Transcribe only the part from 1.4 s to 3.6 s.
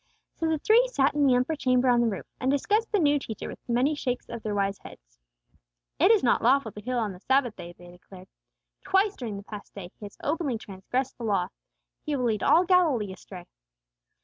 chamber on the roof, and discussed the new teacher with